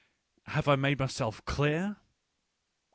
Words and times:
Have 0.47 0.67
I 0.67 0.77
made 0.77 0.97
myself 0.97 1.45
clear?. 1.45 1.97